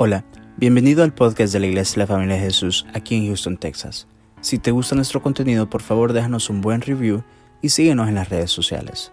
[0.00, 0.24] Hola,
[0.56, 4.06] bienvenido al podcast de la Iglesia de la Familia de Jesús aquí en Houston, Texas.
[4.40, 7.24] Si te gusta nuestro contenido, por favor déjanos un buen review
[7.62, 9.10] y síguenos en las redes sociales.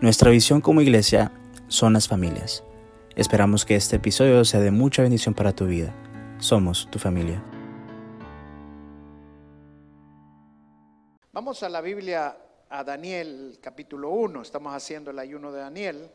[0.00, 1.32] Nuestra visión como iglesia
[1.68, 2.64] son las familias.
[3.14, 5.94] Esperamos que este episodio sea de mucha bendición para tu vida.
[6.38, 7.44] Somos tu familia.
[11.30, 12.38] Vamos a la Biblia,
[12.70, 14.40] a Daniel capítulo 1.
[14.40, 16.10] Estamos haciendo el ayuno de Daniel.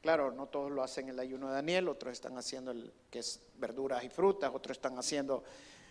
[0.00, 3.40] Claro, no todos lo hacen el ayuno de Daniel, otros están haciendo el que es
[3.56, 5.42] verduras y frutas, otros están haciendo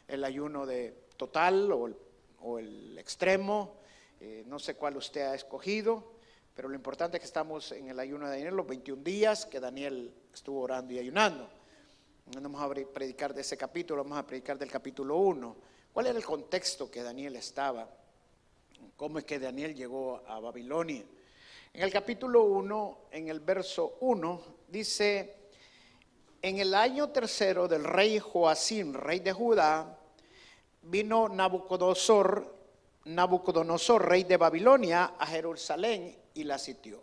[0.08, 3.78] el ayuno de total o el, extremo.
[4.20, 6.14] Eh, no sé cuál usted ha escogido,
[6.56, 9.60] pero lo importante es que estamos en el ayuno de Daniel, los 21 días que
[9.60, 11.50] Daniel estuvo orando y ayunando.
[12.34, 15.56] No vamos a predicar de ese capítulo, vamos a predicar del capítulo 1.
[15.94, 17.88] ¿Cuál era el contexto que Daniel estaba?
[18.96, 21.04] ¿Cómo es que Daniel llegó a Babilonia?
[21.76, 25.36] En el capítulo 1, en el verso 1, dice,
[26.42, 30.00] en el año tercero del rey Joacín, rey de Judá,
[30.84, 32.56] vino Nabucodonosor,
[33.04, 37.02] Nabucodonosor, rey de Babilonia, a Jerusalén y la sitió.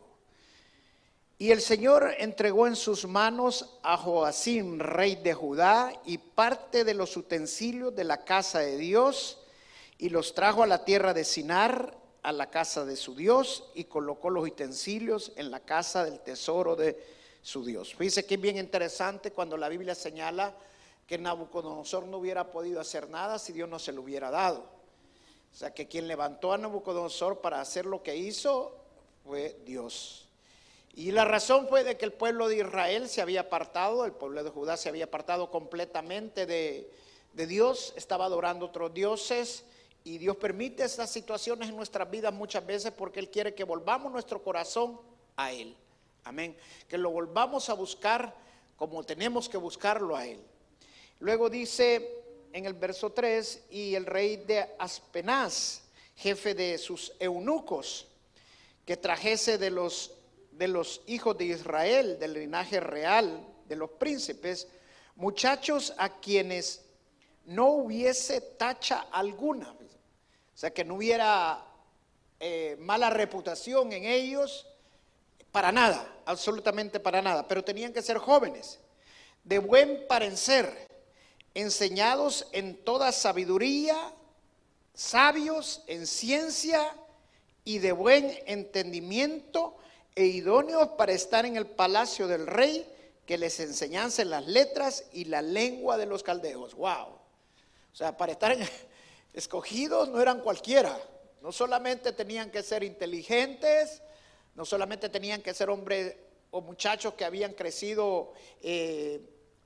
[1.37, 6.95] Y el Señor entregó en sus manos a Joacín, rey de Judá, y parte de
[6.95, 9.39] los utensilios de la casa de Dios,
[9.99, 13.85] y los trajo a la tierra de Sinar, a la casa de su Dios y
[13.85, 16.97] colocó los utensilios en la casa del tesoro de
[17.43, 17.95] su Dios.
[17.95, 20.55] Fíjense que es bien interesante cuando la Biblia señala
[21.07, 24.61] que Nabucodonosor no hubiera podido hacer nada si Dios no se lo hubiera dado.
[25.53, 28.77] O sea que quien levantó a Nabucodonosor para hacer lo que hizo
[29.25, 30.29] fue Dios.
[30.95, 34.45] Y la razón fue de que el pueblo de Israel se había apartado, el pueblo
[34.45, 36.89] de Judá se había apartado completamente de,
[37.33, 39.65] de Dios, estaba adorando otros dioses
[40.05, 44.11] y Dios permite estas situaciones en nuestras vidas muchas veces porque Él quiere que volvamos
[44.13, 45.01] nuestro corazón
[45.37, 45.77] a Él.
[46.25, 46.57] Amén.
[46.89, 48.35] Que lo volvamos a buscar
[48.77, 50.41] como tenemos que buscarlo a Él.
[51.21, 55.83] Luego dice en el verso 3, y el rey de Aspenaz,
[56.17, 58.09] jefe de sus eunucos,
[58.85, 60.13] que trajese de los,
[60.53, 64.69] de los hijos de Israel, del linaje real, de los príncipes,
[65.17, 66.85] muchachos a quienes
[67.47, 69.71] no hubiese tacha alguna.
[69.71, 71.65] O sea, que no hubiera
[72.41, 74.67] eh, mala reputación en ellos,
[75.51, 78.81] para nada, absolutamente para nada, pero tenían que ser jóvenes,
[79.45, 80.89] de buen parecer,
[81.55, 83.97] enseñados en toda sabiduría,
[84.95, 86.97] sabios en ciencia
[87.65, 89.77] y de buen entendimiento
[90.15, 92.87] e idóneos para estar en el palacio del rey,
[93.27, 96.75] que les enseñasen las letras y la lengua de los caldeos.
[96.75, 97.22] Wow.
[97.93, 98.57] O sea, para estar
[99.33, 100.99] escogidos no eran cualquiera.
[101.43, 104.03] No solamente tenían que ser inteligentes,
[104.55, 106.15] no solamente tenían que ser hombres
[106.51, 108.33] o muchachos que habían crecido
[108.63, 109.21] eh,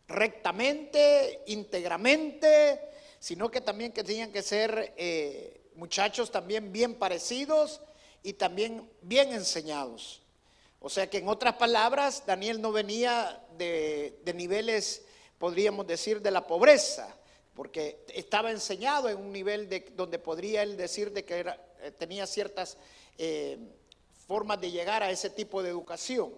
[0.09, 2.81] rectamente, íntegramente,
[3.19, 7.81] sino que también que tenían que ser eh, muchachos también bien parecidos
[8.23, 10.23] y también bien enseñados.
[10.81, 15.05] O sea que en otras palabras, Daniel no venía de niveles,
[15.39, 17.17] podríamos decir, de la pobreza,
[17.57, 21.91] porque estaba enseñado en un nivel de, donde podría él decir de que era, eh,
[21.91, 22.77] tenía ciertas
[23.17, 23.59] eh,
[24.29, 26.33] formas de llegar a ese tipo de educación.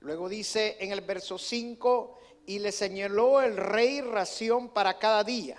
[0.00, 5.58] Luego dice en el verso 5, y le señaló el rey ración para cada día,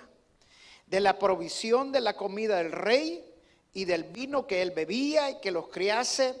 [0.86, 3.24] de la provisión de la comida del rey
[3.72, 6.34] y del vino que él bebía y que los criase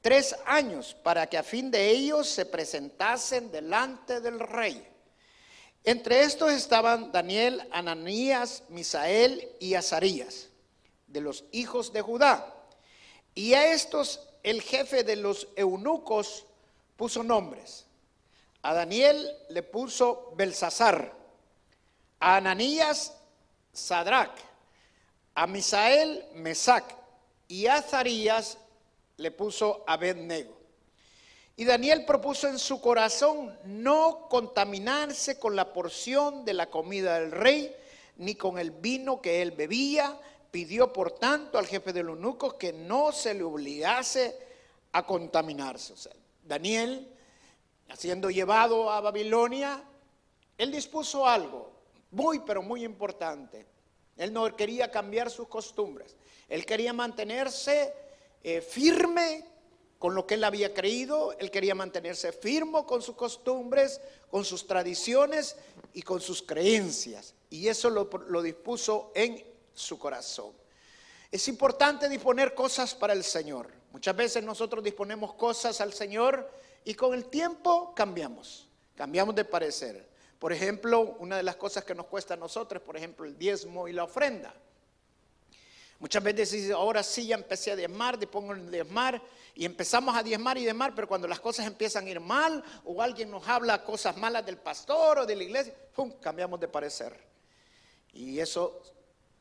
[0.00, 4.91] tres años para que a fin de ellos se presentasen delante del rey.
[5.84, 10.48] Entre estos estaban Daniel, Ananías, Misael y Azarías,
[11.08, 12.54] de los hijos de Judá.
[13.34, 16.46] Y a estos el jefe de los eunucos
[16.96, 17.86] puso nombres.
[18.62, 21.12] A Daniel le puso Belsasar,
[22.20, 23.16] a Ananías
[23.72, 24.38] Sadrach,
[25.34, 26.96] a Misael Mesac
[27.48, 28.58] y a Azarías
[29.16, 30.61] le puso Abednego.
[31.56, 37.30] Y Daniel propuso en su corazón no contaminarse con la porción de la comida del
[37.30, 37.74] rey,
[38.16, 40.18] ni con el vino que él bebía.
[40.50, 44.36] Pidió, por tanto, al jefe de los eunucos que no se le obligase
[44.92, 45.94] a contaminarse.
[46.42, 47.08] Daniel,
[47.96, 49.82] siendo llevado a Babilonia,
[50.56, 51.72] él dispuso algo
[52.10, 53.66] muy, pero muy importante.
[54.16, 56.16] Él no quería cambiar sus costumbres.
[56.48, 57.94] Él quería mantenerse
[58.42, 59.51] eh, firme
[60.02, 64.00] con lo que él había creído, él quería mantenerse firme con sus costumbres,
[64.32, 65.54] con sus tradiciones
[65.94, 67.36] y con sus creencias.
[67.50, 69.40] Y eso lo, dispuso en
[69.72, 70.50] su corazón.
[71.30, 73.70] Es importante disponer cosas para el Señor.
[73.92, 76.50] Muchas veces nosotros disponemos cosas al Señor
[76.84, 78.66] y con el tiempo cambiamos,
[78.96, 80.08] cambiamos de parecer.
[80.40, 83.86] Por ejemplo, una de las cosas que nos cuesta a nosotros, por ejemplo, el diezmo
[83.86, 84.52] y la ofrenda.
[86.00, 89.22] Muchas veces ahora sí ya empecé a diezmar, te pongo el diezmar
[89.54, 93.02] y empezamos a diezmar y diezmar, pero cuando las cosas empiezan a ir mal o
[93.02, 96.12] alguien nos habla cosas malas del pastor o de la iglesia, ¡pum!
[96.20, 97.18] cambiamos de parecer.
[98.14, 98.82] Y eso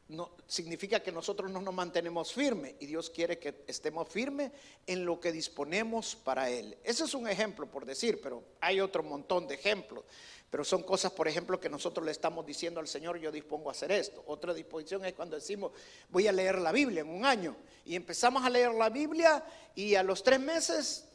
[0.09, 4.51] no, significa que nosotros no nos mantenemos firmes y Dios quiere que estemos firmes
[4.85, 6.77] en lo que disponemos para Él.
[6.83, 10.03] Ese es un ejemplo por decir, pero hay otro montón de ejemplos.
[10.51, 13.71] Pero son cosas, por ejemplo, que nosotros le estamos diciendo al Señor, yo dispongo a
[13.71, 14.21] hacer esto.
[14.27, 15.71] Otra disposición es cuando decimos,
[16.09, 17.56] voy a leer la Biblia en un año.
[17.86, 19.45] Y empezamos a leer la Biblia
[19.75, 21.06] y a los tres meses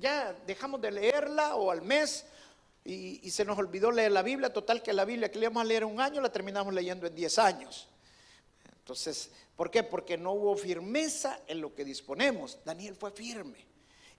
[0.00, 2.24] ya dejamos de leerla o al mes
[2.82, 4.50] y, se nos olvidó leer la Biblia.
[4.50, 7.06] Total que la Biblia que le íbamos a leer en un año la terminamos leyendo
[7.06, 7.88] en diez años.
[8.78, 9.82] Entonces, ¿por qué?
[9.82, 12.58] Porque no hubo firmeza en lo que disponemos.
[12.64, 13.66] Daniel fue firme.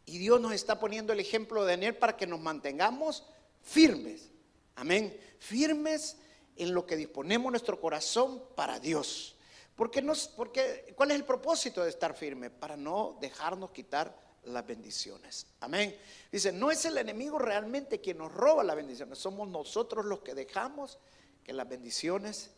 [0.06, 3.24] Y Dios nos está poniendo el ejemplo de Daniel para que nos mantengamos
[3.64, 4.30] firmes.
[4.80, 5.20] Amén.
[5.40, 6.16] Firmes
[6.56, 9.36] en lo que disponemos nuestro corazón para Dios.
[9.76, 12.50] Porque nos, porque, ¿Cuál es el propósito de estar firme?
[12.50, 15.48] Para no dejarnos quitar las bendiciones.
[15.60, 15.98] Amén.
[16.32, 20.34] Dice, no es el enemigo realmente quien nos roba las bendiciones, somos nosotros los que
[20.34, 20.98] dejamos
[21.44, 22.52] que las bendiciones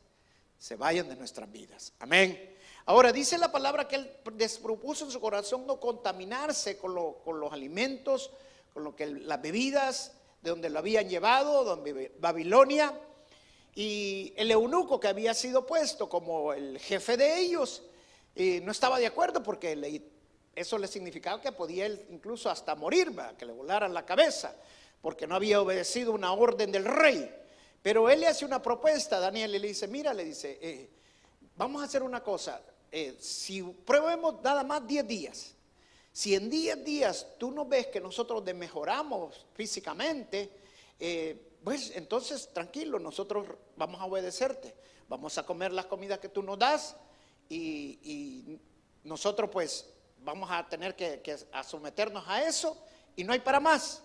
[0.59, 1.93] se vayan de nuestras vidas.
[1.99, 2.55] Amén.
[2.85, 8.31] Ahora dice la palabra que él despropuso en su corazón no contaminarse con, los alimentos,
[8.73, 12.93] con lo que las bebidas de donde lo habían llevado, donde Babilonia,
[13.75, 17.83] y el eunuco que había sido puesto como el jefe de ellos,
[18.35, 20.01] y no estaba de acuerdo porque
[20.55, 24.55] eso le significaba que podía él incluso hasta morir, que le volaran la cabeza,
[25.01, 27.33] porque no había obedecido una orden del rey.
[27.81, 30.89] Pero él le hace una propuesta Daniel y le dice, mira, le dice, eh,
[31.55, 32.61] vamos a hacer una cosa,
[32.91, 35.55] eh, si probemos nada más 10 días,
[36.11, 40.51] si en 10 días tú no ves que nosotros mejoramos físicamente,
[40.99, 43.47] eh, pues entonces tranquilo, nosotros
[43.77, 44.75] vamos a obedecerte,
[45.07, 46.95] vamos a comer las comidas que tú nos das
[47.49, 48.59] y,
[49.03, 49.87] nosotros pues
[50.19, 52.77] vamos a tener que, que someternos a eso
[53.15, 54.03] y no hay para más.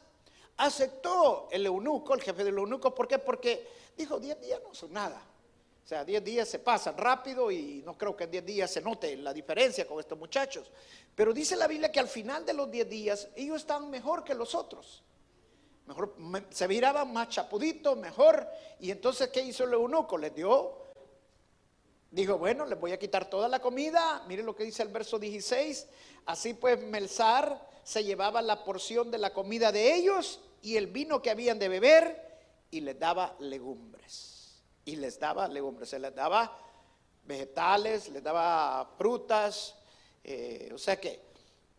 [0.57, 3.19] Aceptó el eunuco, el jefe del eunuco, ¿por qué?
[3.19, 5.23] Porque dijo, 10 días no son nada.
[5.87, 8.81] O sea, 10 días se pasan rápido y no creo que en 10 días se
[8.81, 10.69] note la diferencia con estos muchachos.
[11.15, 14.35] Pero dice la Biblia que al final de los 10 días ellos están mejor que
[14.35, 15.05] los otros.
[15.87, 16.17] Mejor,
[16.51, 18.49] se miraban más chapuditos, mejor.
[18.81, 20.19] Y entonces, ¿qué hizo el eunuco?
[20.19, 20.77] Les dio,
[22.11, 24.25] dijo, bueno, les voy a quitar toda la comida.
[24.27, 25.87] Miren lo que dice el verso 16.
[26.25, 31.23] Así pues, Melzar se llevaba la porción de la comida de ellos y el vino
[31.23, 32.41] que habían de beber
[32.73, 34.36] y les daba legumbres.
[34.87, 36.59] Y les daba legumbres, se les daba
[37.25, 39.75] vegetales, les daba frutas.
[40.25, 41.21] Eh, o sea que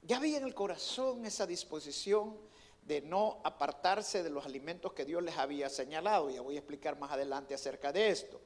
[0.04, 2.38] ya había en el corazón esa disposición
[2.83, 6.30] de no apartarse de los alimentos que Dios les había señalado.
[6.30, 8.39] Ya voy a explicar más adelante acerca de esto.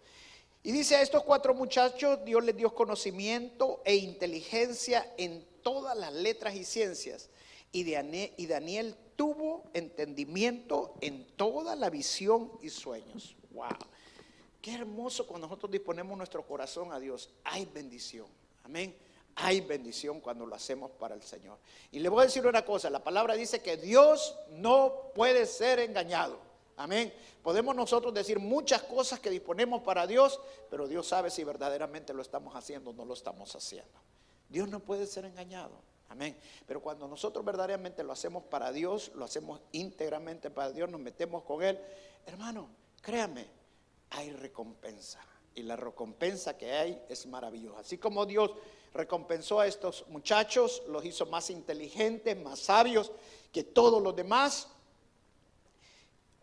[0.64, 6.14] Y dice a estos cuatro muchachos, Dios les dio conocimiento e inteligencia en todas las
[6.14, 7.30] letras y ciencias
[7.72, 13.36] y Daniel tuvo entendimiento en toda la visión y sueños.
[13.52, 13.70] ¡Wow!
[14.62, 17.30] Qué hermoso cuando nosotros disponemos nuestro corazón a Dios.
[17.44, 18.28] Hay bendición.
[18.64, 18.96] Amén.
[19.36, 21.58] Hay bendición cuando lo hacemos para el Señor.
[21.92, 25.80] Y le voy a decir una cosa, la palabra dice que Dios no puede ser
[25.80, 26.38] engañado.
[26.78, 27.14] Amén.
[27.42, 30.40] Podemos nosotros decir muchas cosas que disponemos para Dios,
[30.70, 34.00] pero Dios sabe si verdaderamente lo estamos haciendo o no lo estamos haciendo.
[34.50, 35.72] Dios no puede ser engañado.
[36.10, 36.36] Amén.
[36.68, 41.44] Pero cuando nosotros verdaderamente lo hacemos para Dios, lo hacemos íntegramente para Dios, nos metemos
[41.44, 41.80] con Él,
[42.26, 42.68] hermano,
[43.02, 43.48] créame,
[44.12, 45.20] hay recompensa.
[45.54, 47.80] Y la recompensa que hay es maravillosa.
[47.80, 48.52] Así como Dios
[48.94, 53.12] recompensó a estos muchachos, los hizo más inteligentes, más sabios
[53.52, 54.70] que todos los demás.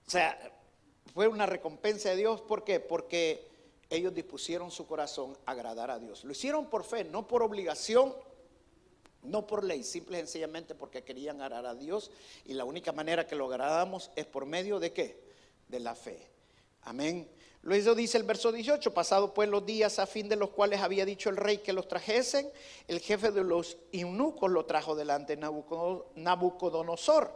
[0.07, 0.39] O sea,
[1.15, 2.41] fue una recompensa de Dios.
[2.43, 2.81] ¿Por qué?
[2.81, 3.47] Porque
[3.89, 6.25] ellos dispusieron su corazón a agradar a Dios.
[6.25, 8.15] Lo hicieron por fe, no por obligación
[9.23, 12.11] no por ley, simple y sencillamente porque querían agradar a Dios
[12.45, 15.21] y la única manera que lo agradamos es por medio de qué?
[15.69, 16.31] De la fe.
[16.83, 17.29] Amén.
[17.63, 21.05] Luego dice el verso 18, pasado pues los días a fin de los cuales había
[21.05, 22.51] dicho el rey que los trajesen,
[22.87, 25.51] el jefe de los eunucos lo trajo delante de
[26.15, 27.35] Nabucodonosor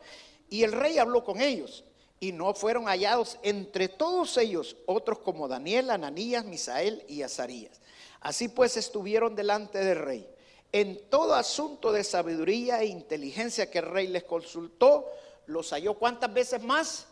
[0.48, 1.84] y el rey habló con ellos
[2.20, 7.80] y no fueron hallados entre todos ellos otros como Daniel, Ananías, Misael y Azarías.
[8.20, 10.28] Así pues estuvieron delante del rey
[10.72, 15.06] en todo asunto de sabiduría e inteligencia que el rey les consultó,
[15.46, 17.06] los halló cuántas veces más?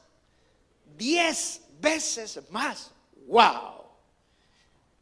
[0.96, 2.90] Diez veces más.
[3.26, 3.84] ¡Wow!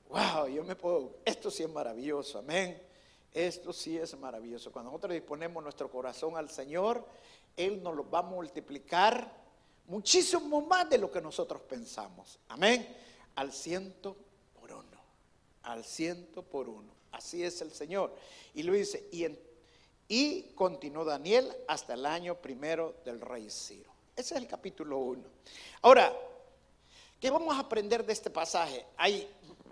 [0.09, 0.49] ¡Wow!
[0.49, 2.81] Yo me puedo, esto sí es maravilloso, amén.
[3.33, 4.73] Esto sí es maravilloso.
[4.73, 7.05] Cuando nosotros disponemos nuestro corazón al Señor,
[7.57, 9.31] Él nos lo va a multiplicar
[9.87, 12.39] muchísimo más de lo que nosotros pensamos.
[12.49, 12.97] Amén.
[13.35, 14.17] Al ciento
[14.59, 14.99] por uno.
[15.63, 16.93] Al ciento por uno.
[17.13, 18.15] Así es el Señor.
[18.55, 19.09] Y lo dice,
[20.09, 23.91] y, continuó Daniel hasta el año primero del rey Ciro.
[24.17, 25.23] Ese es el capítulo 1.
[25.83, 26.17] Ahora,
[27.21, 28.85] ¿qué vamos a aprender de este pasaje?
[28.97, 29.29] Hay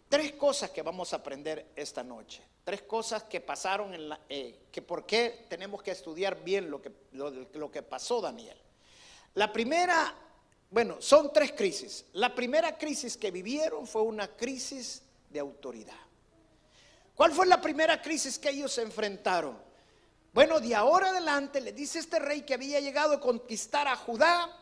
[0.09, 2.43] tres cosas que vamos a aprender esta noche.
[2.65, 6.83] Tres cosas que pasaron en la, eh, que por qué tenemos que estudiar bien lo
[6.83, 8.57] que, lo que pasó Daniel.
[9.35, 10.15] La primera,
[10.71, 12.07] bueno, son tres crisis.
[12.15, 15.95] La primera crisis que vivieron fue una crisis de autoridad.
[17.15, 19.57] ¿Cuál fue la primera crisis que ellos se enfrentaron?
[20.33, 24.55] Bueno, de ahora adelante, le dice este rey que había llegado a conquistar a Judá,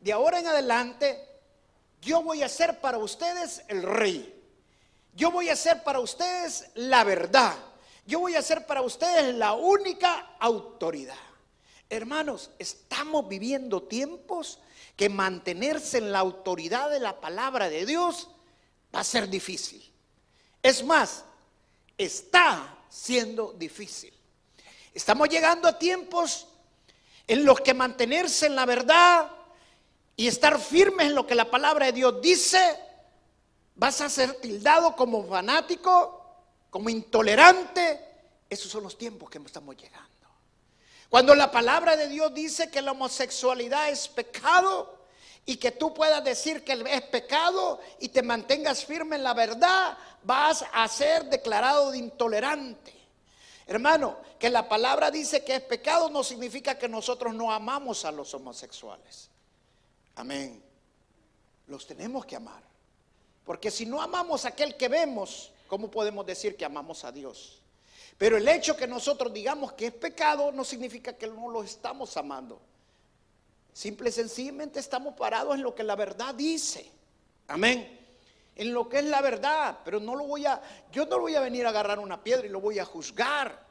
[0.00, 1.28] de ahora en adelante,
[2.02, 4.40] yo voy a ser para ustedes el rey.
[5.14, 7.54] Yo voy a ser para ustedes la verdad.
[8.04, 11.14] Yo voy a ser para ustedes la única autoridad.
[11.88, 14.58] Hermanos, estamos viviendo tiempos
[14.96, 18.28] que mantenerse en la autoridad de la palabra de Dios
[18.94, 19.88] va a ser difícil.
[20.60, 21.24] Es más,
[21.96, 24.12] está siendo difícil.
[24.92, 26.48] Estamos llegando a tiempos
[27.28, 29.30] en los que mantenerse en la verdad
[30.16, 32.78] y estar firmes en lo que la palabra de Dios dice,
[33.74, 36.22] vas a ser tildado como fanático,
[36.70, 38.08] como intolerante.
[38.48, 40.08] Esos son los tiempos que estamos llegando.
[41.08, 45.02] Cuando la palabra de Dios dice que la homosexualidad es pecado
[45.44, 49.98] y que tú puedas decir que es pecado y te mantengas firme en la verdad,
[50.22, 52.94] vas a ser declarado de intolerante.
[53.66, 58.12] Hermano, que la palabra dice que es pecado no significa que nosotros no amamos a
[58.12, 59.31] los homosexuales.
[60.16, 60.62] Amén.
[61.66, 62.62] Los tenemos que amar.
[63.44, 67.60] Porque si no amamos a aquel que vemos, ¿cómo podemos decir que amamos a Dios?
[68.18, 72.16] Pero el hecho que nosotros digamos que es pecado no significa que no lo estamos
[72.16, 72.60] amando.
[73.72, 76.90] Simple y sencillamente estamos parados en lo que la verdad dice.
[77.48, 78.00] Amén.
[78.54, 80.60] En lo que es la verdad, pero no lo voy a
[80.92, 83.66] yo no voy a venir a agarrar una piedra y lo voy a juzgar.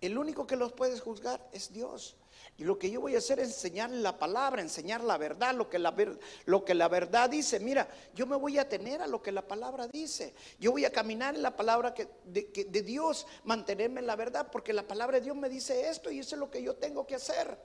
[0.00, 2.14] El único que los puede juzgar es Dios.
[2.58, 5.70] Y lo que yo voy a hacer es enseñar la palabra, enseñar la verdad, lo
[5.70, 7.60] que la, verdad dice.
[7.60, 10.34] Mira, yo me voy a tener a lo que la palabra dice.
[10.58, 14.82] Yo voy a caminar en la palabra de Dios, mantenerme en la verdad, porque la
[14.82, 17.56] palabra de Dios me dice esto y eso es lo que yo tengo que hacer.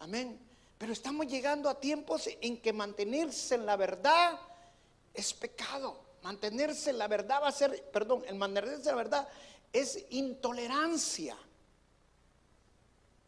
[0.00, 0.38] Amén.
[0.76, 4.38] Pero estamos llegando a tiempos en que mantenerse en la verdad
[5.14, 5.98] es pecado.
[6.22, 9.28] Mantenerse en la verdad va a ser, perdón, el mantenerse en la verdad
[9.72, 11.34] es intolerancia.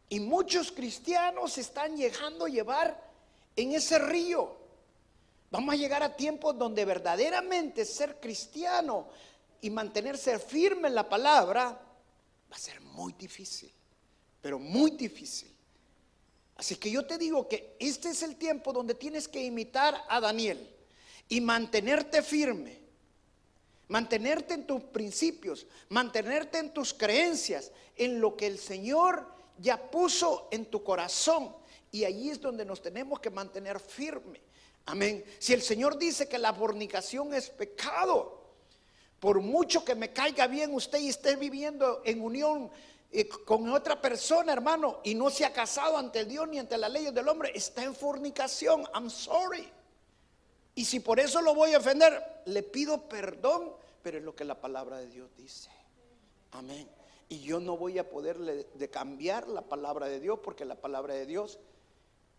[0.09, 3.11] Y muchos cristianos están llegando a llevar
[3.55, 4.55] en ese río.
[5.51, 9.07] Vamos a llegar a tiempos donde verdaderamente ser cristiano
[9.61, 11.63] y mantenerse firme en la palabra
[12.51, 13.71] va a ser muy difícil,
[14.41, 15.55] pero muy difícil.
[16.57, 20.19] Así que yo te digo que este es el tiempo donde tienes que imitar a
[20.19, 20.69] Daniel
[21.27, 22.79] y mantenerte firme,
[23.87, 30.47] mantenerte en tus principios, mantenerte en tus creencias, en lo que el Señor ya puso
[30.51, 31.55] en tu corazón.
[31.91, 34.41] Y allí es donde nos tenemos que mantener firme.
[34.85, 35.23] Amén.
[35.39, 38.43] Si el Señor dice que la fornicación es pecado,
[39.19, 42.69] por mucho que me caiga bien usted y esté viviendo en unión
[43.11, 46.91] eh, con otra persona, hermano, y no se ha casado ante Dios ni ante las
[46.91, 48.83] leyes del hombre, está en fornicación.
[48.93, 49.71] I'm sorry.
[50.75, 53.71] Y si por eso lo voy a ofender, le pido perdón,
[54.03, 55.69] pero es lo que la palabra de Dios dice.
[56.51, 56.87] Amén.
[57.29, 61.13] Y yo no voy a poder de cambiar la palabra de Dios porque la palabra
[61.15, 61.59] de Dios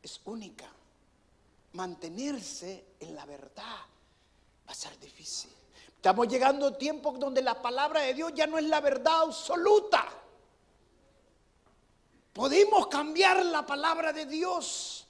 [0.02, 0.70] es única.
[1.72, 3.76] Mantenerse en la verdad
[4.66, 5.50] va a ser difícil.
[6.06, 10.06] Estamos llegando a tiempos donde la palabra de Dios ya no es la verdad absoluta.
[12.32, 15.05] Podemos cambiar la palabra de Dios.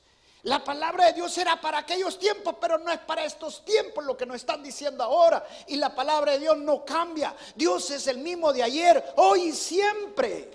[0.46, 4.16] La palabra de Dios era para aquellos tiempos, pero no es para estos tiempos lo
[4.16, 5.44] que nos están diciendo ahora.
[5.66, 7.34] Y la palabra de Dios no cambia.
[7.56, 10.52] Dios es el mismo de ayer, hoy y siempre.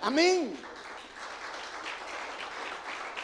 [0.00, 0.58] Amén.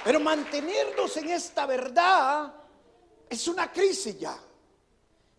[0.05, 2.55] Pero mantenernos en esta verdad
[3.28, 4.38] es una crisis ya.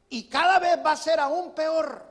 [0.10, 2.04] Y cada vez va a ser aún peor.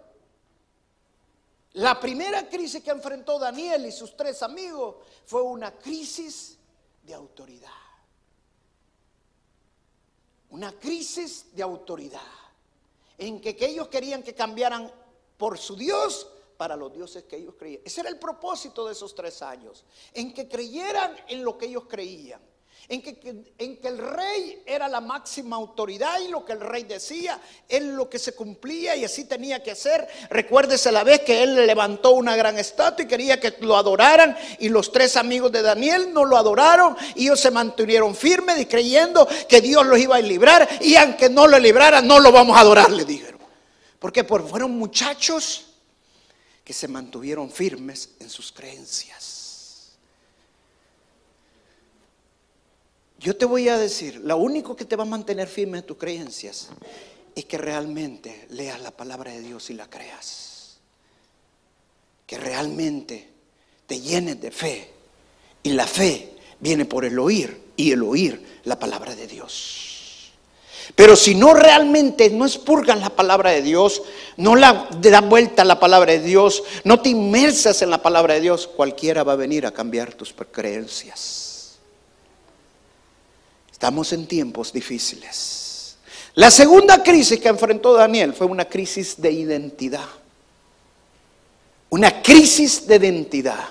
[1.74, 6.56] La primera crisis que enfrentó Daniel y sus tres amigos fue una crisis
[7.02, 7.87] de autoridad
[10.50, 12.20] una crisis de autoridad,
[13.16, 14.90] en que, ellos querían que cambiaran
[15.36, 17.82] por su Dios para los dioses que ellos creían.
[17.84, 21.84] Ese era el propósito de esos tres años, en que creyeran en lo que ellos
[21.88, 22.40] creían,
[22.90, 27.82] en que, el rey era la máxima autoridad y lo que el rey decía es
[27.82, 30.08] lo que se cumplía y así tenía que ser.
[30.30, 34.70] Recuérdese la vez que él levantó una gran estatua y quería que lo adoraran y
[34.70, 39.28] los tres amigos de Daniel no lo adoraron y ellos se mantuvieron firmes y creyendo
[39.46, 42.60] que Dios los iba a librar y aunque no lo librara no lo vamos a
[42.60, 43.38] adorar, le dijeron.
[43.98, 45.66] Porque fueron muchachos
[46.64, 49.37] que se mantuvieron firmes en sus creencias.
[53.18, 55.96] Yo te voy a decir, lo único que te va a mantener firme en tus
[55.96, 56.68] creencias
[57.34, 60.78] es que realmente leas la palabra de Dios y la creas.
[62.26, 63.28] Que realmente
[63.86, 64.90] te llenes de fe.
[65.64, 70.32] Y la fe viene por el oír y el oír la palabra de Dios.
[70.94, 74.02] Pero si no realmente no expurgas la palabra de Dios,
[74.36, 78.34] no la da vuelta a la palabra de Dios, no te inmersas en la palabra
[78.34, 81.47] de Dios, cualquiera va a venir a cambiar tus creencias.
[83.78, 85.96] Estamos en tiempos difíciles.
[86.34, 90.08] La segunda crisis que enfrentó Daniel fue una crisis de identidad.
[91.88, 93.68] Una crisis de identidad.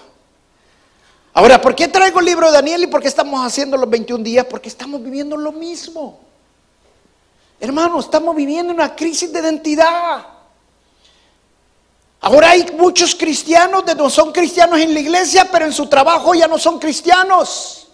[1.33, 4.23] Ahora, ¿por qué traigo el libro de Daniel y por qué estamos haciendo los 21
[4.23, 4.45] días?
[4.45, 6.21] Porque estamos viviendo lo mismo.
[7.59, 10.25] Hermanos, estamos viviendo una crisis de identidad.
[12.21, 16.33] Ahora hay muchos cristianos que no son cristianos en la iglesia, pero en su trabajo
[16.33, 17.86] ya no son cristianos.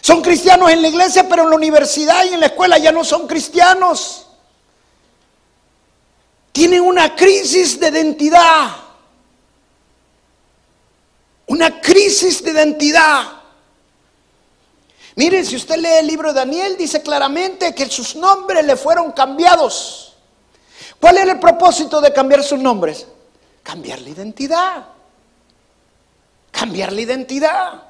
[0.00, 3.04] Son cristianos en la iglesia, pero en la universidad y en la escuela ya no
[3.04, 4.26] son cristianos.
[6.52, 8.76] Tienen una crisis de identidad.
[11.46, 13.40] Una crisis de identidad.
[15.16, 19.12] Miren, si usted lee el libro de Daniel, dice claramente que sus nombres le fueron
[19.12, 20.16] cambiados.
[21.00, 23.06] ¿Cuál era el propósito de cambiar sus nombres?
[23.62, 24.86] Cambiar la identidad.
[26.50, 27.89] Cambiar la identidad.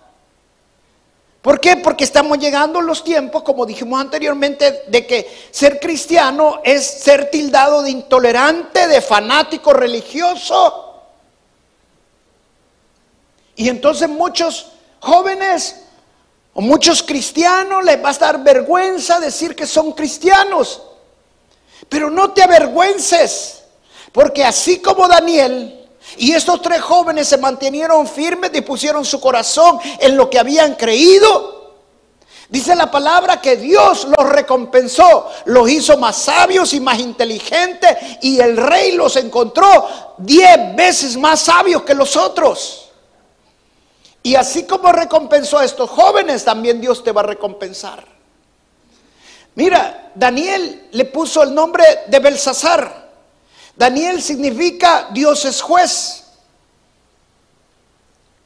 [1.42, 1.76] ¿Por qué?
[1.76, 7.82] Porque estamos llegando los tiempos, como dijimos anteriormente, de que ser cristiano es ser tildado
[7.82, 11.02] de intolerante, de fanático religioso.
[13.56, 15.76] Y entonces muchos jóvenes
[16.52, 20.82] o muchos cristianos les va a dar vergüenza decir que son cristianos.
[21.88, 23.64] Pero no te avergüences,
[24.12, 25.79] porque así como Daniel,
[26.16, 31.60] y estos tres jóvenes se mantuvieron firmes, dispusieron su corazón en lo que habían creído.
[32.48, 38.40] Dice la palabra que Dios los recompensó, los hizo más sabios y más inteligentes y
[38.40, 42.90] el rey los encontró diez veces más sabios que los otros.
[44.22, 48.04] Y así como recompensó a estos jóvenes, también Dios te va a recompensar.
[49.54, 53.09] Mira, Daniel le puso el nombre de Belsasar.
[53.80, 56.22] Daniel significa Dios es juez.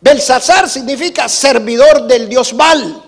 [0.01, 3.03] Belsasar significa servidor del Dios Baal.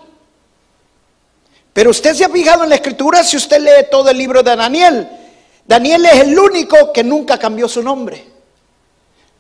[1.72, 4.56] Pero usted se ha fijado en la escritura si usted lee todo el libro de
[4.56, 5.08] Daniel.
[5.68, 8.26] Daniel es el único que nunca cambió su nombre.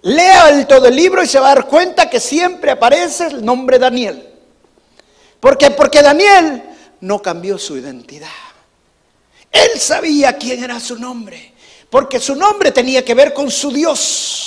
[0.02, 3.44] Lea el todo el libro y se va a dar cuenta que siempre aparece el
[3.44, 4.32] nombre Daniel.
[5.40, 5.72] ¿Por qué?
[5.72, 6.62] Porque Daniel
[7.00, 8.28] no cambió su identidad.
[9.50, 11.55] Él sabía quién era su nombre.
[11.96, 14.45] Porque su nombre tenía que ver con su Dios.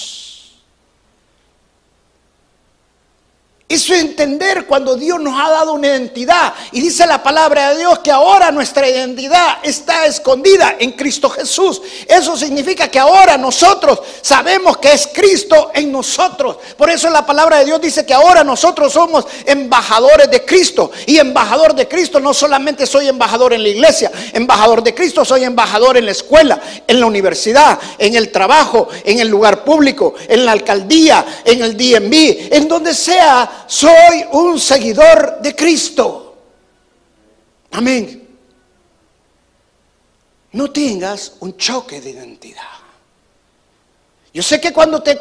[3.69, 6.55] Eso entender cuando Dios nos ha dado una identidad.
[6.71, 11.79] Y dice la palabra de Dios que ahora nuestra identidad está escondida en Cristo Jesús.
[12.07, 16.57] Eso significa que ahora nosotros sabemos que es Cristo en nosotros.
[16.75, 20.89] Por eso la palabra de Dios dice que ahora nosotros somos embajadores de Cristo.
[21.05, 24.11] Y embajador de Cristo no solamente soy embajador en la iglesia.
[24.33, 29.19] Embajador de Cristo soy embajador en la escuela, en la universidad, en el trabajo, en
[29.19, 35.37] el lugar público, en la alcaldía, en el DMV, en donde sea soy un seguidor
[35.41, 36.35] de Cristo.
[37.71, 38.27] Amén.
[40.53, 42.63] No tengas un choque de identidad.
[44.33, 45.19] Yo sé que cuando te,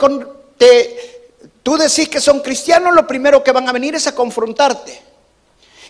[1.63, 4.99] tú decís que son cristianos, lo primero que van a venir es a confrontarte.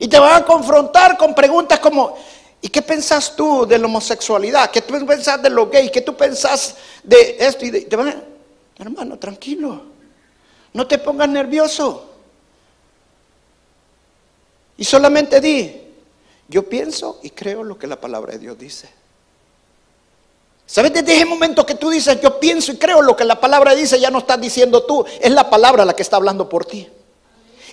[0.01, 2.17] Y te van a confrontar con preguntas como,
[2.61, 4.73] ¿y qué pensás tú de la homosexualidad?
[4.73, 5.93] ¿Qué tú pensás de lo gay?
[5.93, 7.65] ¿Qué tú pensás de esto?
[7.65, 8.23] Y te van a,
[8.81, 9.81] hermano, tranquilo.
[10.73, 12.08] No te pongas nervioso.
[14.79, 15.83] Y solamente di,
[16.49, 18.89] yo pienso y creo lo que la palabra de Dios dice.
[20.65, 20.93] ¿Sabes?
[20.93, 23.99] Desde ese momento que tú dices, yo pienso y creo lo que la palabra dice,
[23.99, 26.89] ya no estás diciendo tú, es la palabra la que está hablando por ti.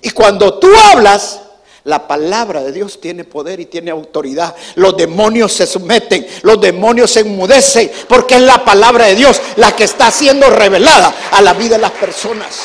[0.01, 1.41] Y cuando tú hablas,
[1.83, 4.55] la palabra de Dios tiene poder y tiene autoridad.
[4.73, 9.75] Los demonios se someten, los demonios se enmudecen, porque es la palabra de Dios la
[9.75, 12.57] que está siendo revelada a la vida de las personas.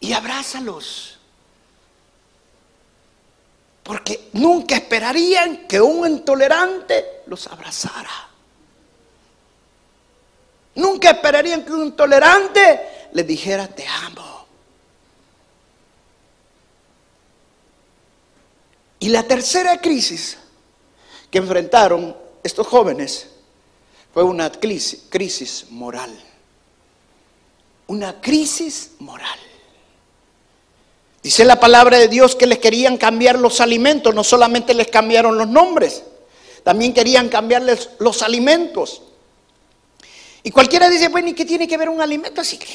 [0.00, 1.13] Y abrázalos.
[3.84, 8.30] Porque nunca esperarían que un intolerante los abrazara.
[10.74, 14.46] Nunca esperarían que un intolerante les dijera te amo.
[18.98, 20.38] Y la tercera crisis
[21.30, 23.28] que enfrentaron estos jóvenes
[24.14, 26.10] fue una crisis, crisis moral.
[27.86, 29.38] Una crisis moral.
[31.24, 35.38] Dice la palabra de Dios que les querían cambiar los alimentos, no solamente les cambiaron
[35.38, 36.04] los nombres,
[36.62, 39.00] también querían cambiarles los alimentos.
[40.42, 42.42] Y cualquiera dice, bueno, ¿y qué tiene que ver un alimento?
[42.42, 42.68] Así que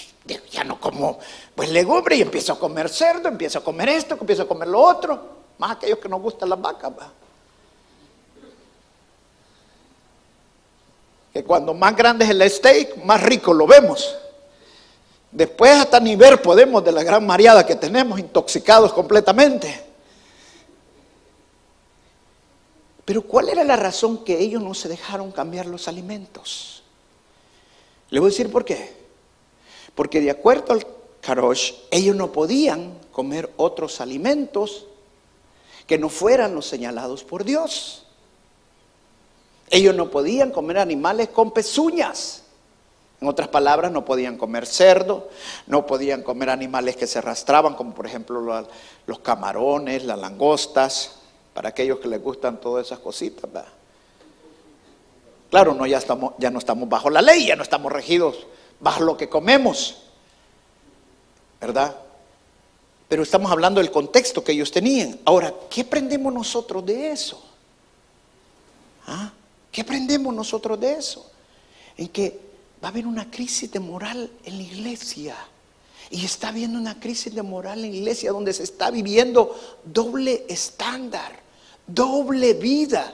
[0.50, 1.20] ya no como
[1.54, 4.82] pues legumbre y empiezo a comer cerdo, empiezo a comer esto, empiezo a comer lo
[4.82, 5.22] otro.
[5.60, 6.92] Más aquellos que nos gustan las vacas.
[11.32, 14.18] Que cuando más grande es el steak, más rico lo vemos.
[15.32, 19.86] Después hasta ni ver podemos de la gran mareada que tenemos, intoxicados completamente.
[23.06, 26.84] Pero ¿cuál era la razón que ellos no se dejaron cambiar los alimentos?
[28.10, 28.98] Le voy a decir por qué.
[29.96, 30.86] Porque de acuerdo al
[31.22, 34.86] Karosh, ellos no podían comer otros alimentos
[35.86, 38.06] que no fueran los señalados por Dios.
[39.70, 42.44] Ellos no podían comer animales con pezuñas.
[43.22, 45.30] En otras palabras, no podían comer cerdo,
[45.68, 48.66] no podían comer animales que se arrastraban, como por ejemplo
[49.06, 51.16] los camarones, las langostas,
[51.54, 53.50] para aquellos que les gustan todas esas cositas.
[55.50, 58.48] Claro, no, ya, estamos, ya no estamos bajo la ley, ya no estamos regidos
[58.80, 60.04] bajo lo que comemos,
[61.60, 61.96] ¿verdad?
[63.10, 65.20] Pero estamos hablando del contexto que ellos tenían.
[65.26, 67.44] Ahora, ¿qué aprendemos nosotros de eso?
[69.08, 69.34] ¿Ah?
[69.72, 71.30] ¿Qué aprendemos nosotros de eso?
[71.98, 72.49] En que
[72.84, 75.36] va a haber una crisis de moral en la iglesia.
[76.12, 80.46] Y está habiendo una crisis de moral en la iglesia donde se está viviendo doble
[80.48, 81.40] estándar,
[81.86, 83.14] doble vida.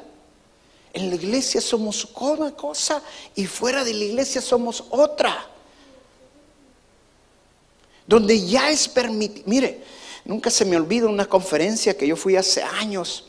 [0.94, 3.02] En la iglesia somos una cosa
[3.36, 5.50] y fuera de la iglesia somos otra.
[8.08, 9.44] Donde ya es permitido.
[9.48, 9.84] Mire,
[10.24, 13.26] nunca se me olvida una conferencia que yo fui hace años.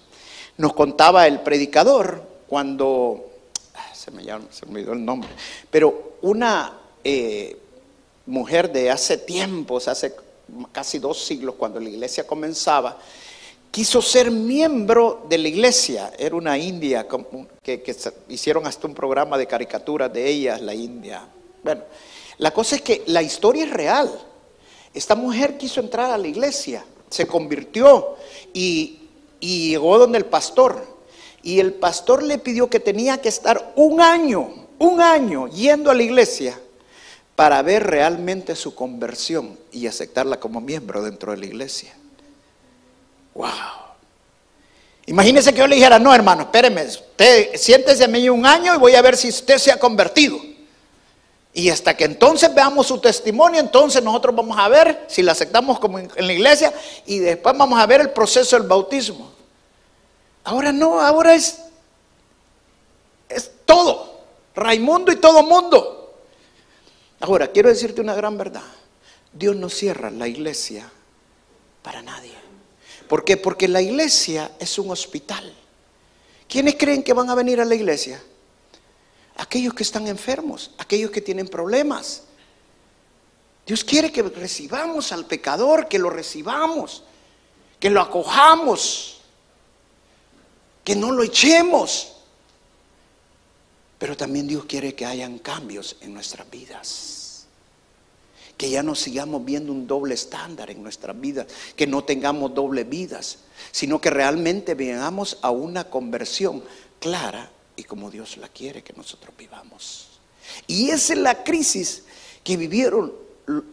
[0.58, 3.35] Nos contaba el predicador cuando
[4.06, 5.28] se me, se me olvidó el nombre,
[5.68, 7.56] pero una eh,
[8.26, 10.14] mujer de hace tiempos, hace
[10.70, 12.98] casi dos siglos, cuando la iglesia comenzaba,
[13.72, 16.12] quiso ser miembro de la iglesia.
[16.16, 17.08] Era una india
[17.62, 17.82] que,
[18.28, 21.26] hicieron hasta un programa de caricaturas de ella, la India.
[21.64, 21.82] Bueno,
[22.38, 24.08] la cosa es que la historia es real.
[24.94, 28.16] Esta mujer quiso entrar a la iglesia, se convirtió
[28.54, 29.00] y
[29.40, 30.95] llegó donde el pastor
[31.46, 35.94] y el pastor le pidió que tenía que estar un año, un año yendo a
[35.94, 36.58] la iglesia
[37.36, 41.94] para ver realmente su conversión y aceptarla como miembro dentro de la iglesia.
[43.32, 43.46] Wow.
[45.06, 48.78] Imagínese que yo le dijera, no hermano, espéreme, usted siéntese a mí un año y
[48.78, 50.40] voy a ver si usted se ha convertido.
[51.54, 55.78] Y hasta que entonces veamos su testimonio, entonces nosotros vamos a ver si la aceptamos
[55.78, 56.74] como en la iglesia
[57.06, 59.35] y después vamos a ver el proceso del bautismo.
[60.46, 61.58] Ahora no, ahora es,
[63.28, 64.20] es todo.
[64.54, 66.22] Raimundo y todo mundo.
[67.18, 68.62] Ahora, quiero decirte una gran verdad.
[69.32, 70.88] Dios no cierra la iglesia
[71.82, 72.32] para nadie.
[73.08, 73.36] ¿Por qué?
[73.36, 75.52] Porque la iglesia es un hospital.
[76.48, 78.22] ¿Quiénes creen que van a venir a la iglesia?
[79.38, 82.22] Aquellos que están enfermos, aquellos que tienen problemas.
[83.66, 87.02] Dios quiere que recibamos al pecador, que lo recibamos,
[87.80, 89.15] que lo acojamos
[90.86, 92.12] que no lo echemos.
[93.98, 97.46] Pero también Dios quiere que hayan cambios en nuestras vidas.
[98.56, 102.84] Que ya no sigamos viendo un doble estándar en nuestras vidas, que no tengamos doble
[102.84, 103.38] vidas,
[103.72, 106.62] sino que realmente veamos a una conversión
[107.00, 110.06] clara y como Dios la quiere que nosotros vivamos.
[110.68, 112.04] Y esa es la crisis
[112.44, 113.12] que vivieron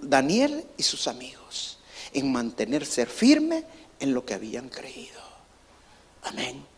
[0.02, 1.78] Daniel y sus amigos,
[2.12, 3.66] en mantenerse firme
[4.00, 5.22] en lo que habían creído.
[6.24, 6.73] Amén.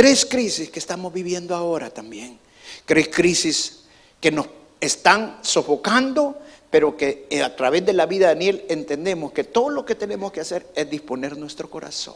[0.00, 2.38] Tres crisis que estamos viviendo ahora también.
[2.86, 3.80] Tres crisis
[4.18, 4.46] que nos
[4.80, 6.38] están sofocando,
[6.70, 9.94] pero que eh, a través de la vida de Daniel entendemos que todo lo que
[9.94, 12.14] tenemos que hacer es disponer nuestro corazón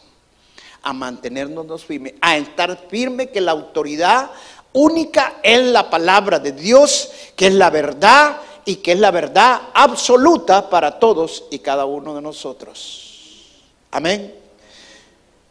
[0.81, 4.31] a mantenernos firmes, a estar firme que la autoridad
[4.73, 9.61] única es la palabra de Dios, que es la verdad y que es la verdad
[9.75, 13.43] absoluta para todos y cada uno de nosotros.
[13.91, 14.44] Amén.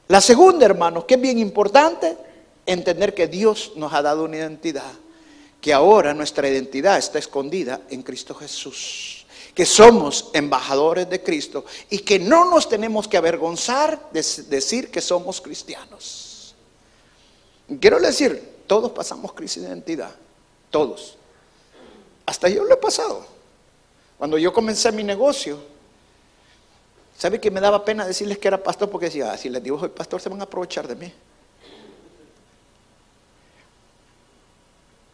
[0.08, 2.18] La segunda, hermanos, que es bien importante,
[2.66, 4.92] entender que Dios nos ha dado una identidad,
[5.62, 12.00] que ahora nuestra identidad está escondida en Cristo Jesús, que somos embajadores de Cristo y
[12.00, 16.56] que no nos tenemos que avergonzar de decir que somos cristianos.
[17.80, 20.12] Quiero decir, todos pasamos crisis de identidad,
[20.70, 21.18] todos.
[22.26, 23.26] Hasta yo lo he pasado.
[24.18, 25.73] Cuando yo comencé mi negocio,
[27.18, 28.90] ¿sabe que me daba pena decirles que era pastor?
[28.90, 31.14] Porque decía, ah, si les digo soy pastor, se van a aprovechar de mí.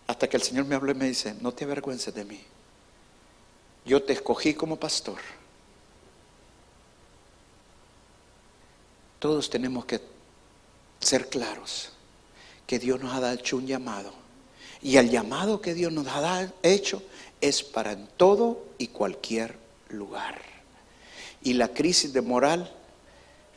[0.08, 2.42] Hasta que el Señor me habló y me dice, no te avergüences de mí.
[3.86, 5.20] Yo te escogí como pastor.
[9.20, 10.02] Todos tenemos que
[11.00, 11.92] ser claros
[12.66, 14.14] que Dios nos ha hecho un llamado.
[14.82, 17.04] Y el llamado que Dios nos ha hecho
[17.42, 19.58] es para en todo y cualquier
[19.90, 20.59] lugar.
[21.42, 22.72] Y la crisis de moral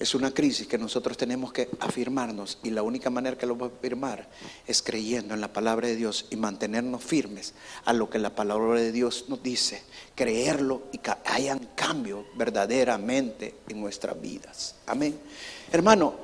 [0.02, 3.74] es una crisis que nosotros tenemos que afirmarnos y la única manera que lo vamos
[3.74, 4.28] a afirmar
[4.66, 8.80] es creyendo en la palabra de Dios y mantenernos firmes a lo que la palabra
[8.80, 9.84] de Dios nos dice,
[10.16, 14.74] creerlo y que hayan cambio verdaderamente en nuestras vidas.
[14.86, 15.18] Amén.
[15.70, 16.14] Hermano,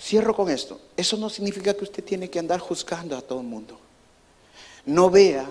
[0.00, 0.80] cierro con esto.
[0.96, 3.78] Eso no significa que usted tiene que andar juzgando a todo el mundo.
[4.84, 5.48] No vea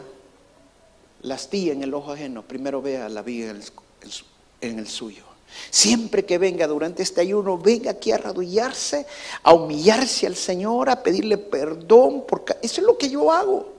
[1.21, 3.63] la astilla en el ojo ajeno, primero vea la viga en el
[4.85, 5.23] suyo.
[5.69, 9.05] Siempre que venga durante este ayuno, venga aquí a arrodillarse,
[9.43, 13.73] a humillarse al Señor, a pedirle perdón, porque eso es lo que yo hago.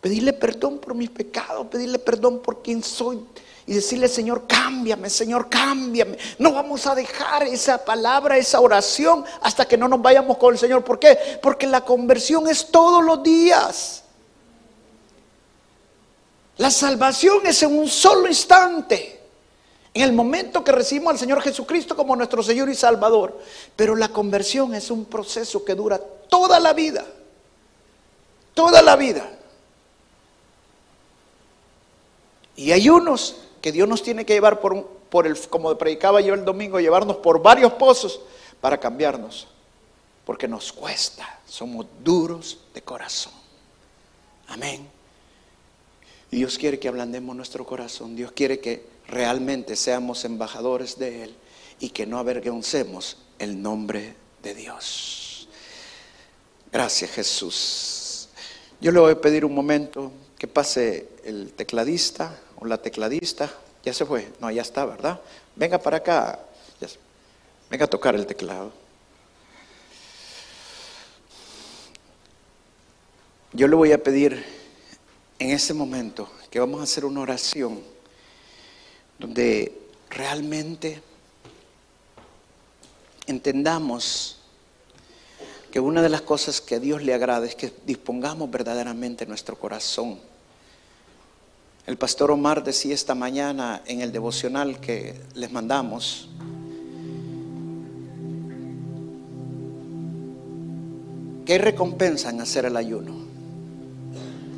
[0.00, 3.20] Pedirle perdón por mis pecados, pedirle perdón por quien soy
[3.68, 6.16] y decirle, Señor, cámbiame, Señor, cámbiame.
[6.38, 10.58] No vamos a dejar esa palabra, esa oración, hasta que no nos vayamos con el
[10.58, 10.82] Señor.
[10.84, 11.18] ¿Por qué?
[11.42, 14.04] Porque la conversión es todos los días.
[16.56, 19.17] La salvación es en un solo instante.
[19.98, 23.36] En el momento que recibimos al Señor Jesucristo como nuestro Señor y Salvador.
[23.74, 27.04] Pero la conversión es un proceso que dura toda la vida.
[28.54, 29.28] Toda la vida.
[32.54, 36.34] Y hay unos que Dios nos tiene que llevar por, por el, como predicaba yo
[36.34, 38.20] el domingo, llevarnos por varios pozos
[38.60, 39.48] para cambiarnos.
[40.24, 43.32] Porque nos cuesta, somos duros de corazón.
[44.46, 44.88] Amén.
[46.30, 48.14] Dios quiere que ablandemos nuestro corazón.
[48.14, 51.36] Dios quiere que realmente seamos embajadores de Él
[51.80, 55.48] y que no avergoncemos el nombre de Dios.
[56.70, 58.28] Gracias Jesús.
[58.80, 63.50] Yo le voy a pedir un momento que pase el tecladista o la tecladista.
[63.82, 64.30] Ya se fue.
[64.40, 65.20] No, ya está, ¿verdad?
[65.56, 66.38] Venga para acá.
[67.70, 68.72] Venga a tocar el teclado.
[73.52, 74.44] Yo le voy a pedir
[75.38, 77.82] en ese momento que vamos a hacer una oración
[79.18, 79.76] donde
[80.10, 81.02] realmente
[83.26, 84.38] entendamos
[85.70, 89.58] que una de las cosas que a Dios le agrada es que dispongamos verdaderamente nuestro
[89.58, 90.18] corazón.
[91.86, 96.28] El pastor Omar decía esta mañana en el devocional que les mandamos,
[101.44, 103.14] que hay recompensa en hacer el ayuno.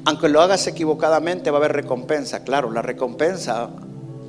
[0.05, 2.43] Aunque lo hagas equivocadamente, va a haber recompensa.
[2.43, 3.71] Claro, la recompensa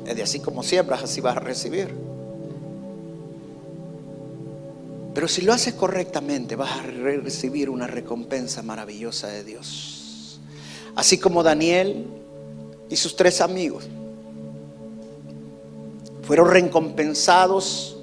[0.05, 1.93] es de así como siembras, así vas a recibir.
[5.13, 10.39] Pero si lo haces correctamente, vas a recibir una recompensa maravillosa de Dios.
[10.95, 12.05] Así como Daniel
[12.89, 13.87] y sus tres amigos
[16.23, 17.97] fueron recompensados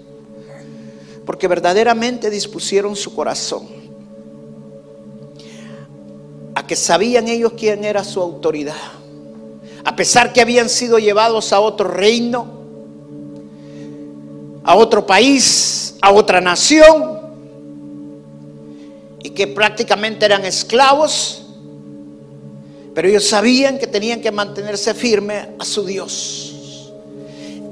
[1.25, 3.79] porque verdaderamente dispusieron su corazón
[6.69, 8.77] que sabían ellos quién era su autoridad.
[9.89, 12.47] A pesar que habían sido llevados a otro reino,
[14.63, 17.21] a otro país, a otra nación,
[19.23, 21.43] y que prácticamente eran esclavos,
[22.95, 26.93] pero ellos sabían que tenían que mantenerse firme a su Dios.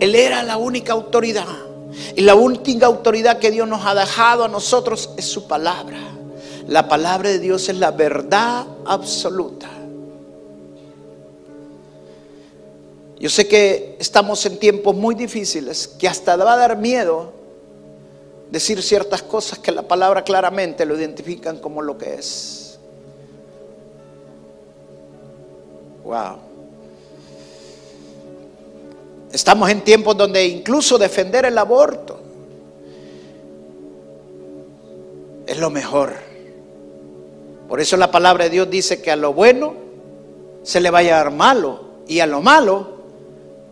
[0.01, 1.45] Él era la única autoridad.
[2.17, 5.99] Y la única autoridad que Dios nos ha dejado a nosotros es su palabra.
[6.67, 9.69] La palabra de Dios es la verdad absoluta.
[13.19, 17.33] Yo sé que estamos en tiempos muy difíciles, que hasta va a dar miedo
[18.51, 22.79] decir ciertas cosas que la palabra claramente lo identifican como lo que es.
[26.05, 26.37] Wow.
[29.33, 32.21] Estamos en tiempos donde incluso defender el aborto
[35.47, 36.13] es lo mejor.
[37.69, 39.75] Por eso la palabra de Dios dice que a lo bueno
[40.63, 42.96] se le va a llamar malo y a lo malo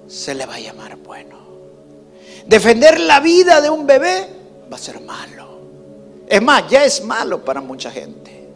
[0.07, 1.39] se le va a llamar bueno.
[2.47, 4.29] Defender la vida de un bebé
[4.71, 5.59] va a ser malo.
[6.27, 8.49] Es más, ya es malo para mucha gente.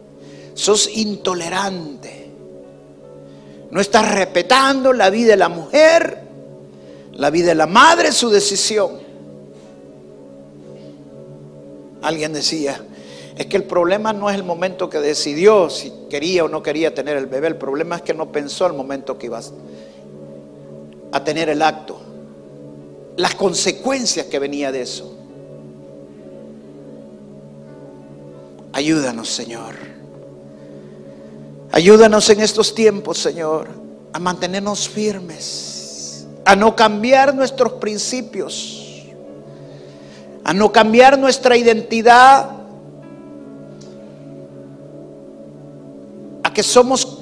[0.53, 2.31] Sos intolerante.
[3.71, 6.23] No estás respetando la vida de la mujer
[7.13, 8.97] La vida de la madre su decisión.
[12.01, 12.81] Alguien decía,
[13.35, 16.93] es que el problema no es el momento que decidió si quería o no quería
[16.93, 19.51] tener el bebé, el problema es que no pensó el momento que ibas
[21.11, 21.99] a tener el acto,
[23.17, 25.15] las consecuencias que venía de eso.
[28.73, 29.75] Ayúdanos, Señor.
[31.71, 33.67] Ayúdanos en estos tiempos, Señor,
[34.13, 39.05] a mantenernos firmes, a no cambiar nuestros principios,
[40.43, 42.49] a no cambiar nuestra identidad,
[46.43, 47.18] a que somos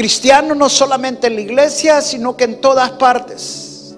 [0.00, 3.94] cristianos no solamente en la iglesia, sino que en todas partes.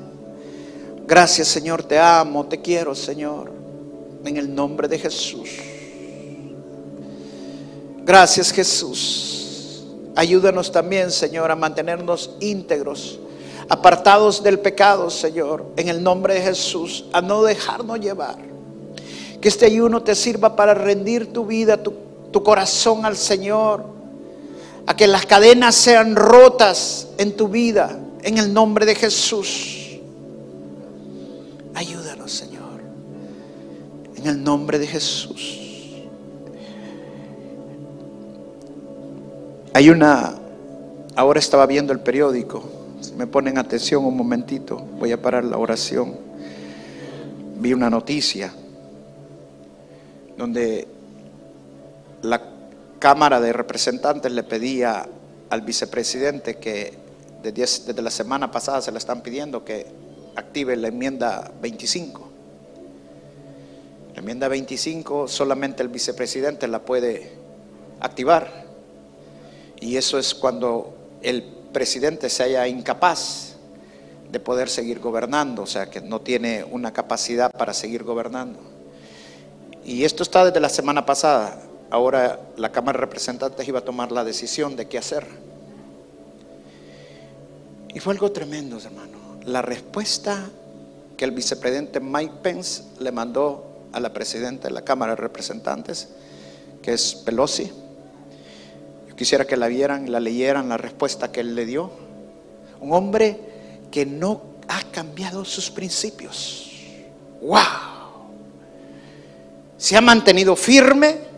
[1.06, 3.52] Gracias, Señor, te amo, te quiero, Señor,
[4.24, 5.48] en el nombre de Jesús.
[8.04, 9.84] Gracias Jesús.
[10.16, 13.20] Ayúdanos también, Señor, a mantenernos íntegros,
[13.68, 18.38] apartados del pecado, Señor, en el nombre de Jesús, a no dejarnos llevar.
[19.40, 21.94] Que este ayuno te sirva para rendir tu vida, tu,
[22.32, 24.01] tu corazón al Señor,
[24.96, 29.98] que las cadenas sean rotas en tu vida, en el nombre de Jesús.
[31.74, 32.80] Ayúdanos, Señor,
[34.16, 35.58] en el nombre de Jesús.
[39.74, 40.34] Hay una,
[41.16, 42.62] ahora estaba viendo el periódico,
[43.16, 46.16] me ponen atención un momentito, voy a parar la oración.
[47.58, 48.52] Vi una noticia
[50.36, 50.88] donde
[52.22, 52.51] la
[53.02, 55.04] Cámara de Representantes le pedía
[55.50, 56.96] al vicepresidente que
[57.42, 59.88] desde, la semana pasada se le están pidiendo que
[60.36, 62.28] active la enmienda 25.
[64.14, 67.32] La enmienda 25 solamente el vicepresidente la puede
[67.98, 68.66] activar.
[69.80, 73.56] Y eso es cuando el presidente se haya incapaz
[74.30, 78.60] de poder seguir gobernando, o sea, que no tiene una capacidad para seguir gobernando.
[79.84, 81.71] Y esto está desde la semana pasada.
[81.92, 85.26] Ahora la Cámara de Representantes iba a tomar la decisión de qué hacer.
[87.92, 89.18] Y fue algo tremendo, hermano.
[89.44, 90.48] La respuesta
[91.18, 96.08] que el vicepresidente Mike Pence le mandó a la presidenta de la Cámara de Representantes,
[96.80, 97.70] que es Pelosi,
[99.14, 101.90] Quisiera que la vieran, la leyeran, la respuesta que él le dio.
[102.80, 103.38] Un hombre
[103.90, 106.72] que no ha cambiado sus principios.
[107.42, 107.60] ¡Wow!
[109.76, 111.31] Se ha mantenido firme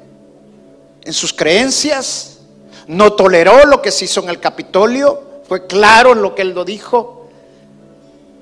[1.04, 2.38] en sus creencias,
[2.86, 6.50] no toleró lo que se hizo en el Capitolio, fue claro en lo que él
[6.50, 7.28] lo dijo.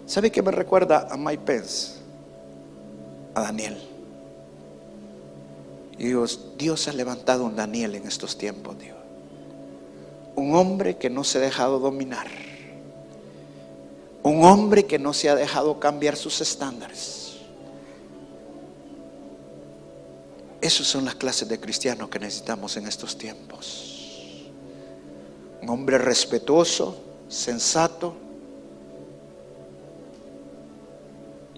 [0.07, 1.92] ¿Sabe qué me recuerda a Mike Pence?
[3.35, 3.79] A Daniel.
[5.98, 9.03] Y Dios, Dios ha levantado un Daniel en estos tiempos, Dios
[10.35, 12.27] un hombre que no se ha dejado dominar,
[14.22, 17.21] un hombre que no se ha dejado cambiar sus estándares.
[20.62, 24.48] Esas son las clases de cristianos que necesitamos en estos tiempos.
[25.61, 28.14] Un hombre respetuoso, sensato.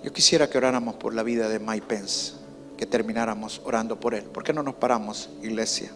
[0.02, 2.32] Yo quisiera que oráramos por la vida de Mike Pence,
[2.78, 4.24] que termináramos orando por él.
[4.24, 5.90] ¿Por qué no nos paramos, iglesia?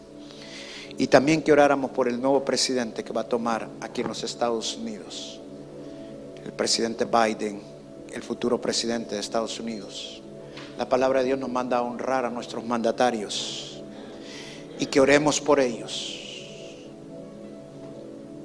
[0.98, 4.22] Y también que oráramos por el nuevo presidente que va a tomar aquí en los
[4.22, 5.40] Estados Unidos.
[6.44, 7.62] El presidente Biden,
[8.12, 10.22] el futuro presidente de Estados Unidos.
[10.78, 13.82] La palabra de Dios nos manda a honrar a nuestros mandatarios
[14.78, 16.14] y que oremos por ellos.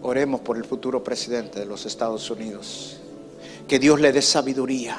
[0.02, 2.98] Oremos por el futuro presidente de los Estados Unidos.
[3.70, 4.98] Que Dios le dé sabiduría.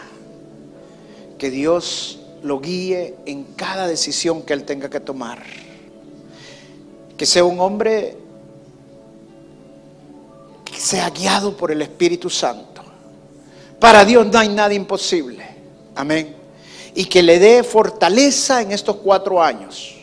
[1.37, 5.43] Que Dios lo guíe en cada decisión que él tenga que tomar
[7.17, 8.17] que sea un hombre
[10.65, 12.83] que sea guiado por el Espíritu Santo.
[13.79, 15.45] Para Dios no hay nada imposible.
[15.95, 16.44] Amén.
[16.95, 19.97] Y que le dé fortaleza en estos cuatro años.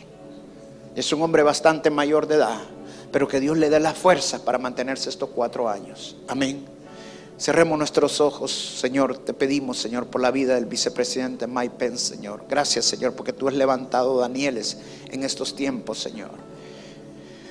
[0.94, 2.60] Es un hombre bastante mayor de edad,
[3.10, 6.16] pero que Dios le dé la fuerza para mantenerse estos cuatro años.
[6.28, 6.66] Amén.
[7.42, 9.18] Cerremos nuestros ojos, Señor.
[9.18, 12.44] Te pedimos, Señor, por la vida del vicepresidente Mike Pence, Señor.
[12.48, 14.78] Gracias, Señor, porque tú has levantado Danieles
[15.10, 16.30] en estos tiempos, Señor.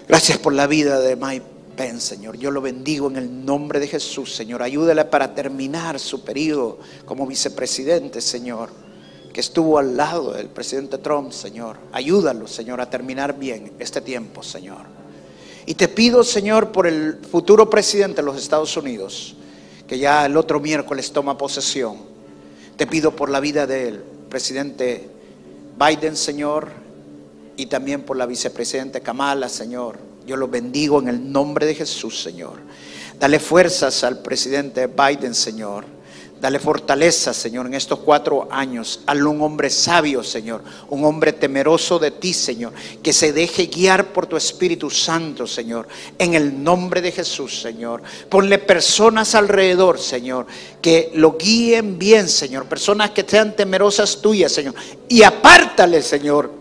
[0.08, 2.38] Gracias por la vida de Mike Pence, Señor.
[2.38, 4.62] Yo lo bendigo en el nombre de Jesús, Señor.
[4.62, 8.70] Ayúdale para terminar su periodo como vicepresidente, Señor.
[9.34, 11.78] Que estuvo al lado del presidente Trump, Señor.
[11.92, 14.86] Ayúdalo, Señor, a terminar bien este tiempo, Señor.
[15.66, 19.36] Y te pido, Señor, por el futuro presidente de los Estados Unidos,
[19.88, 21.98] que ya el otro miércoles toma posesión.
[22.76, 25.10] Te pido por la vida del presidente
[25.80, 26.70] Biden, Señor,
[27.58, 30.00] y también por la vicepresidenta Kamala, Señor.
[30.26, 32.54] Yo lo bendigo en el nombre de Jesús, Señor.
[33.20, 35.86] Dale fuerzas al presidente Biden, Señor.
[36.42, 39.02] Dale fortaleza, Señor, en estos cuatro años.
[39.06, 40.64] Hazlo un hombre sabio, Señor.
[40.90, 42.74] Un hombre temeroso de ti, Señor.
[43.04, 45.88] Que se deje guiar por tu Espíritu Santo, Señor.
[46.18, 48.02] En el nombre de Jesús, Señor.
[48.28, 50.48] Ponle personas alrededor, Señor.
[50.82, 52.66] Que lo guíen bien, Señor.
[52.66, 54.74] Personas que sean temerosas tuyas, Señor.
[55.08, 56.61] Y apártale, Señor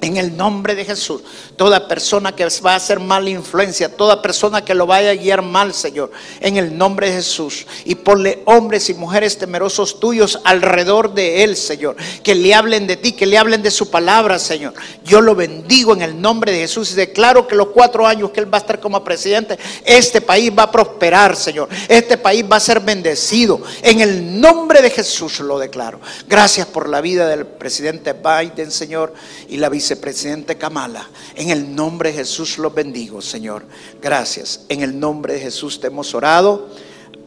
[0.00, 1.22] en el nombre de Jesús,
[1.56, 5.42] toda persona que va a hacer mala influencia, toda persona que lo vaya a guiar
[5.42, 7.66] mal, Señor, en el nombre de Jesús.
[7.84, 11.96] Y ponle hombres y mujeres temerosos tuyos alrededor de él, Señor.
[12.22, 14.74] Que le hablen de ti, que le hablen de su palabra, Señor.
[15.04, 18.40] Yo lo bendigo en el nombre de Jesús y declaro que los cuatro años que
[18.40, 21.68] él va a estar como presidente, este país va a prosperar, Señor.
[21.88, 23.60] Este país va a ser bendecido.
[23.82, 26.00] En el nombre de Jesús lo declaro.
[26.28, 29.14] Gracias por la vida del presidente Biden, Señor,
[29.48, 31.08] y la vice presidente Kamala.
[31.34, 33.64] En el nombre de Jesús los bendigo, Señor.
[34.00, 34.64] Gracias.
[34.68, 36.70] En el nombre de Jesús te hemos orado.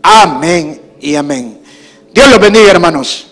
[0.01, 1.61] Amén y amén.
[2.13, 3.27] Dios los bendiga, hermanos.